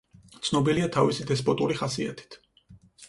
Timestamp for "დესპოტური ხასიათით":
1.33-2.43